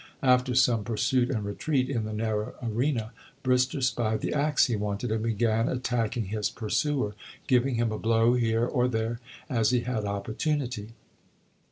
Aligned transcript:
After 0.23 0.55
some 0.55 0.83
pursuit 0.83 1.29
and 1.29 1.45
retreat 1.45 1.87
in 1.87 2.05
the 2.05 2.11
narrow 2.11 2.55
arena, 2.63 3.11
Brister 3.43 3.83
spied 3.83 4.21
the 4.21 4.33
axe 4.33 4.65
he 4.65 4.75
wanted, 4.75 5.11
and 5.11 5.21
began 5.21 5.69
attacking 5.69 6.25
his 6.25 6.49
pursuer, 6.49 7.13
giving 7.45 7.75
him 7.75 7.91
a 7.91 7.99
blow 7.99 8.33
here 8.33 8.65
or 8.65 8.87
there 8.87 9.19
as 9.47 9.69
he 9.69 9.81
had 9.81 10.05
opportunity. 10.05 10.93